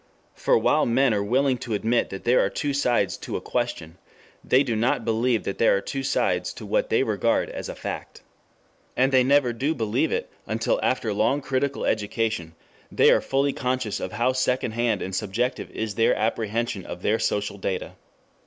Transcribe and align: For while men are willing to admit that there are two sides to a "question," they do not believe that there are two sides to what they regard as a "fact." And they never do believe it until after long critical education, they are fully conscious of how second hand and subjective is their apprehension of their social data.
For 0.33 0.57
while 0.57 0.87
men 0.87 1.13
are 1.13 1.21
willing 1.21 1.59
to 1.59 1.75
admit 1.75 2.09
that 2.09 2.23
there 2.23 2.43
are 2.43 2.49
two 2.49 2.73
sides 2.73 3.17
to 3.17 3.37
a 3.37 3.39
"question," 3.39 3.99
they 4.43 4.63
do 4.63 4.75
not 4.75 5.05
believe 5.05 5.43
that 5.43 5.59
there 5.59 5.77
are 5.77 5.79
two 5.79 6.01
sides 6.01 6.53
to 6.53 6.65
what 6.65 6.89
they 6.89 7.03
regard 7.03 7.51
as 7.51 7.69
a 7.69 7.75
"fact." 7.75 8.23
And 8.97 9.11
they 9.11 9.23
never 9.23 9.53
do 9.53 9.75
believe 9.75 10.11
it 10.11 10.27
until 10.47 10.79
after 10.81 11.13
long 11.13 11.39
critical 11.39 11.85
education, 11.85 12.55
they 12.91 13.11
are 13.11 13.21
fully 13.21 13.53
conscious 13.53 13.99
of 13.99 14.13
how 14.13 14.33
second 14.33 14.71
hand 14.71 15.03
and 15.03 15.13
subjective 15.13 15.69
is 15.69 15.93
their 15.93 16.15
apprehension 16.15 16.83
of 16.83 17.03
their 17.03 17.19
social 17.19 17.59
data. 17.59 17.93